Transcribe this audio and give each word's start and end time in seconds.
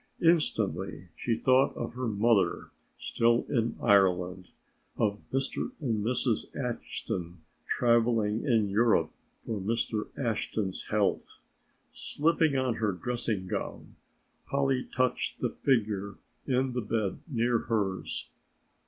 Instantly 0.23 1.09
she 1.15 1.37
thought 1.37 1.75
of 1.77 1.93
her 1.93 2.07
mother 2.07 2.71
still 2.97 3.45
in 3.49 3.75
Ireland, 3.79 4.47
of 4.97 5.19
Mr. 5.31 5.73
and 5.79 6.03
Mrs. 6.03 6.45
Ashton 6.55 7.41
traveling 7.67 8.43
in 8.43 8.67
Europe 8.67 9.11
for 9.45 9.61
Mr. 9.61 10.07
Ashton's 10.17 10.85
health. 10.87 11.37
Slipping 11.91 12.57
on 12.57 12.77
her 12.77 12.93
dressing 12.93 13.45
gown 13.45 13.95
Polly 14.47 14.83
touched 14.85 15.39
the 15.39 15.51
figure 15.51 16.15
in 16.47 16.73
the 16.73 16.81
bed 16.81 17.19
near 17.29 17.59
hers. 17.59 18.27